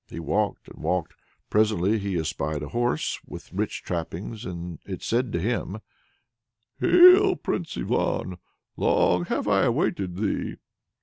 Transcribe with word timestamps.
He 0.09 0.19
walked 0.19 0.67
and 0.67 0.81
walked. 0.81 1.13
Presently 1.51 1.99
he 1.99 2.17
espied 2.17 2.63
a 2.63 2.69
horse 2.69 3.19
with 3.23 3.53
rich 3.53 3.83
trappings, 3.83 4.45
and 4.45 4.79
it 4.83 5.03
said 5.03 5.31
to 5.31 5.39
him: 5.39 5.77
"Hail, 6.79 7.35
Prince 7.35 7.77
Ivan! 7.77 8.37
Long 8.77 9.25
have 9.25 9.47
I 9.47 9.61
awaited 9.65 10.15
thee!" 10.15 10.55